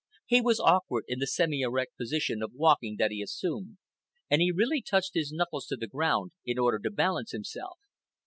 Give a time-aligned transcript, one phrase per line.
[0.25, 3.77] He was awkward in the semi erect position of walking that he assumed,
[4.31, 7.77] and he really touched his knuckles to the ground in order to balance himself.